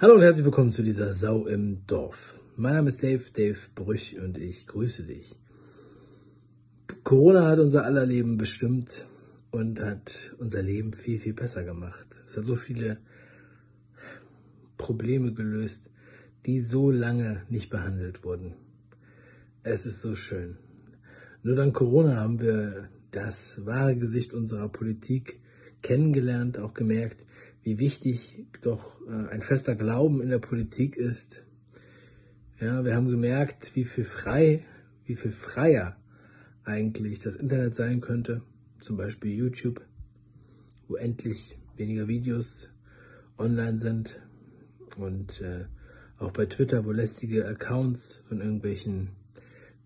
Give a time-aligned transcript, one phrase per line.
[0.00, 2.40] Hallo und herzlich willkommen zu dieser Sau im Dorf.
[2.56, 5.38] Mein Name ist Dave, Dave Brüch und ich grüße dich.
[7.04, 9.06] Corona hat unser aller Leben bestimmt
[9.52, 12.08] und hat unser Leben viel, viel besser gemacht.
[12.26, 12.98] Es hat so viele
[14.78, 15.90] Probleme gelöst,
[16.44, 18.54] die so lange nicht behandelt wurden.
[19.62, 20.56] Es ist so schön.
[21.44, 25.38] Nur dank Corona haben wir das wahre Gesicht unserer Politik
[25.82, 27.26] kennengelernt, auch gemerkt,
[27.64, 31.44] wie wichtig doch äh, ein fester Glauben in der Politik ist.
[32.60, 34.64] Ja, wir haben gemerkt, wie viel frei,
[35.06, 35.96] wie viel freier
[36.62, 38.42] eigentlich das Internet sein könnte,
[38.80, 39.82] zum Beispiel YouTube,
[40.88, 42.68] wo endlich weniger Videos
[43.38, 44.20] online sind
[44.98, 45.64] und äh,
[46.18, 49.08] auch bei Twitter, wo lästige Accounts von irgendwelchen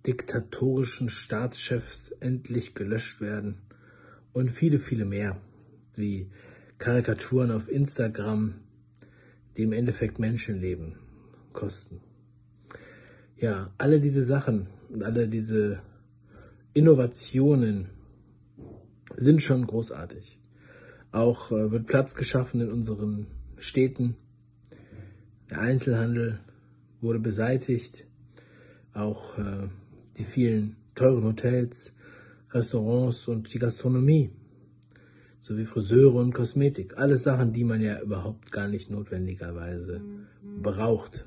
[0.07, 3.59] diktatorischen Staatschefs endlich gelöscht werden
[4.33, 5.41] und viele, viele mehr,
[5.95, 6.29] wie
[6.79, 8.55] Karikaturen auf Instagram,
[9.57, 10.95] die im Endeffekt Menschenleben
[11.53, 12.01] kosten.
[13.37, 15.81] Ja, alle diese Sachen und alle diese
[16.75, 17.89] Innovationen
[19.17, 20.39] sind schon großartig.
[21.11, 24.17] Auch äh, wird Platz geschaffen in unseren Städten.
[25.51, 26.39] Der Einzelhandel
[27.01, 28.07] wurde beseitigt.
[28.93, 29.69] Auch äh,
[30.17, 31.93] die vielen teuren Hotels,
[32.51, 34.31] Restaurants und die Gastronomie
[35.49, 36.99] sowie Friseure und Kosmetik.
[36.99, 40.63] Alles Sachen, die man ja überhaupt gar nicht notwendigerweise mhm.
[40.63, 41.27] braucht.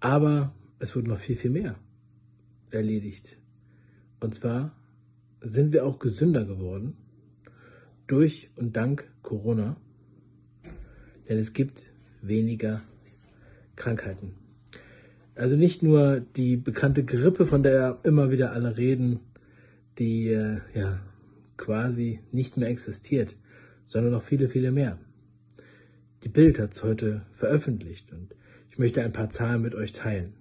[0.00, 1.76] Aber es wird noch viel, viel mehr
[2.70, 3.36] erledigt.
[4.18, 4.74] Und zwar
[5.42, 6.96] sind wir auch gesünder geworden
[8.06, 9.76] durch und dank Corona,
[11.28, 11.90] denn es gibt
[12.22, 12.82] weniger
[13.76, 14.32] Krankheiten.
[15.34, 19.20] Also nicht nur die bekannte Grippe, von der immer wieder alle reden,
[19.98, 20.98] die äh, ja
[21.60, 23.36] quasi nicht mehr existiert,
[23.84, 24.98] sondern noch viele, viele mehr.
[26.24, 28.34] Die Bild hat es heute veröffentlicht und
[28.70, 30.32] ich möchte ein paar Zahlen mit euch teilen.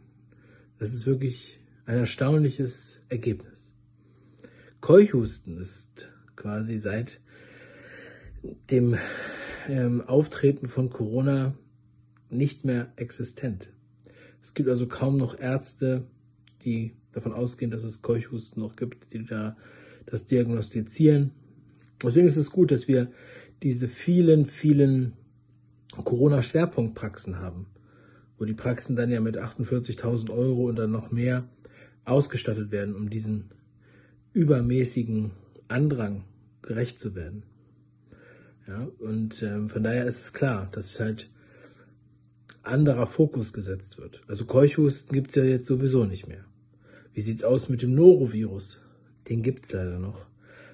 [0.77, 3.73] Das ist wirklich ein erstaunliches Ergebnis.
[4.79, 7.19] Keuchhusten ist quasi seit
[8.71, 8.97] dem
[9.67, 11.53] ähm, Auftreten von Corona
[12.29, 13.73] nicht mehr existent.
[14.41, 16.07] Es gibt also kaum noch Ärzte,
[16.63, 19.57] die davon ausgehen, dass es Keuchhusten noch gibt, die da
[20.05, 21.31] das diagnostizieren.
[22.03, 23.11] Deswegen ist es gut, dass wir
[23.61, 25.13] diese vielen, vielen
[26.03, 27.67] Corona-Schwerpunktpraxen haben,
[28.37, 31.47] wo die Praxen dann ja mit 48.000 Euro und dann noch mehr
[32.05, 33.49] ausgestattet werden, um diesen
[34.33, 35.31] übermäßigen
[35.67, 36.23] Andrang
[36.61, 37.43] gerecht zu werden.
[38.67, 41.29] Ja, und ähm, von daher ist es klar, dass halt
[42.61, 44.21] anderer Fokus gesetzt wird.
[44.27, 46.45] Also Keuchhusten gibt es ja jetzt sowieso nicht mehr.
[47.13, 48.81] Wie sieht's aus mit dem Norovirus?
[49.29, 50.25] Den gibt es leider noch.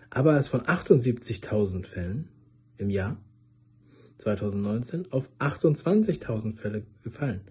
[0.09, 2.29] Aber er ist von 78.000 Fällen
[2.77, 3.17] im Jahr
[4.17, 7.41] 2019 auf 28.000 Fälle gefallen.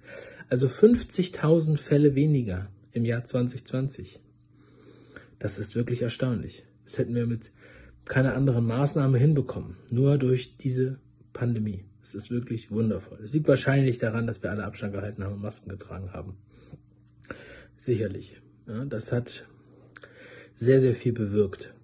[0.49, 4.21] Also 50.000 Fälle weniger im Jahr 2020.
[5.39, 6.65] Das ist wirklich erstaunlich.
[6.85, 7.53] Das hätten wir mit
[8.07, 9.77] keiner anderen Maßnahme hinbekommen.
[9.91, 10.99] Nur durch diese
[11.33, 11.85] Pandemie.
[12.03, 13.19] Es ist wirklich wundervoll.
[13.23, 16.37] Es liegt wahrscheinlich daran, dass wir alle Abstand gehalten haben und Masken getragen haben.
[17.77, 18.41] Sicherlich.
[18.67, 19.47] Ja, das hat
[20.55, 21.75] sehr, sehr viel bewirkt.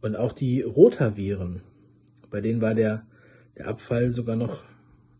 [0.00, 1.62] Und auch die Rotaviren,
[2.30, 3.06] bei denen war der,
[3.56, 4.64] der Abfall sogar noch,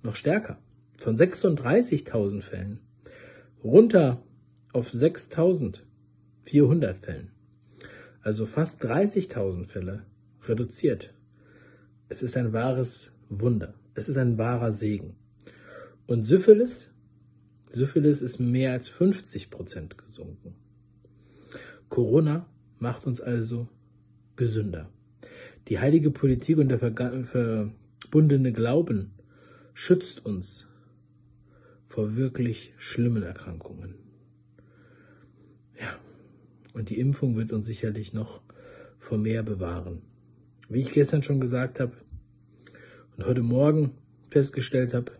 [0.02, 0.58] noch stärker.
[0.98, 2.80] Von 36.000 Fällen
[3.62, 4.22] runter
[4.72, 7.30] auf 6.400 Fällen.
[8.22, 10.04] Also fast 30.000 Fälle
[10.44, 11.14] reduziert.
[12.08, 13.74] Es ist ein wahres Wunder.
[13.94, 15.16] Es ist ein wahrer Segen.
[16.06, 16.90] Und Syphilis?
[17.72, 20.54] Syphilis ist mehr als 50 Prozent gesunken.
[21.88, 22.46] Corona
[22.78, 23.68] macht uns also
[24.36, 24.90] gesünder.
[25.68, 29.12] Die heilige Politik und der verbundene Glauben
[29.74, 30.68] schützt uns
[31.84, 33.94] vor wirklich schlimmen Erkrankungen.
[35.80, 35.98] Ja,
[36.72, 38.42] und die Impfung wird uns sicherlich noch
[38.98, 40.02] vor mehr bewahren.
[40.68, 41.92] Wie ich gestern schon gesagt habe
[43.16, 43.92] und heute Morgen
[44.30, 45.12] festgestellt habe,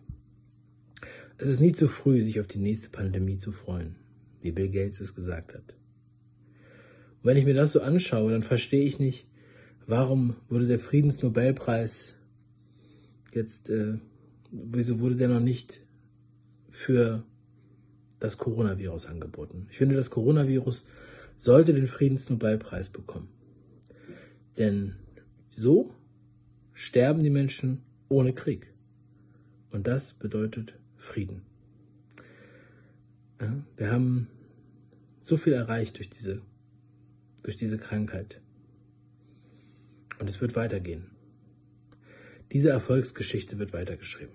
[1.38, 3.96] es ist nie zu früh, sich auf die nächste Pandemie zu freuen,
[4.40, 5.76] wie Bill Gates es gesagt hat
[7.26, 9.26] wenn ich mir das so anschaue, dann verstehe ich nicht,
[9.86, 12.14] warum wurde der Friedensnobelpreis
[13.34, 13.98] jetzt, äh,
[14.52, 15.80] wieso wurde der noch nicht
[16.70, 17.24] für
[18.20, 19.66] das Coronavirus angeboten?
[19.70, 20.86] Ich finde, das Coronavirus
[21.34, 23.28] sollte den Friedensnobelpreis bekommen.
[24.56, 24.94] Denn
[25.50, 25.92] so
[26.74, 28.72] sterben die Menschen ohne Krieg.
[29.70, 31.42] Und das bedeutet Frieden.
[33.40, 34.28] Ja, wir haben
[35.22, 36.40] so viel erreicht durch diese
[37.46, 38.40] durch diese Krankheit.
[40.18, 41.12] Und es wird weitergehen.
[42.50, 44.34] Diese Erfolgsgeschichte wird weitergeschrieben.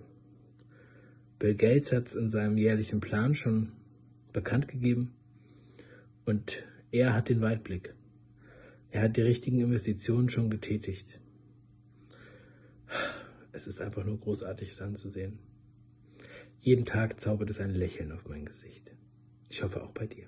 [1.37, 3.73] Bill Gates hat es in seinem jährlichen Plan schon
[4.31, 5.13] bekannt gegeben
[6.23, 7.93] und er hat den Weitblick.
[8.91, 11.19] Er hat die richtigen Investitionen schon getätigt.
[13.51, 15.39] Es ist einfach nur großartig, es anzusehen.
[16.59, 18.91] Jeden Tag zaubert es ein Lächeln auf mein Gesicht.
[19.49, 20.27] Ich hoffe auch bei dir.